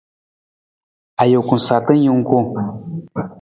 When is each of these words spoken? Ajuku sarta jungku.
Ajuku 1.23 1.53
sarta 1.65 1.93
jungku. 2.03 2.37